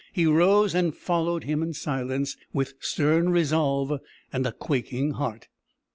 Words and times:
He 0.13 0.25
rose 0.25 0.73
and 0.73 0.95
followed 0.97 1.43
him 1.43 1.61
in 1.61 1.73
silence, 1.73 2.35
with 2.53 2.73
stern 2.79 3.29
resolve 3.29 3.99
and 4.33 4.47
a 4.47 4.51
quaking 4.51 5.11
heart! 5.11 5.47